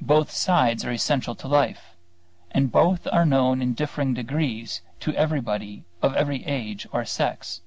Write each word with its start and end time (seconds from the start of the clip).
Both 0.00 0.30
sides 0.30 0.82
are 0.86 0.90
essential 0.90 1.34
to 1.34 1.46
life; 1.46 1.94
and 2.52 2.72
both 2.72 3.06
are 3.12 3.26
known 3.26 3.60
in 3.60 3.74
differing 3.74 4.14
degrees 4.14 4.80
to 5.00 5.12
everybody 5.12 5.84
of 6.00 6.14
every 6.16 6.42
age 6.46 6.86
or 6.90 7.04
sex. 7.04 7.60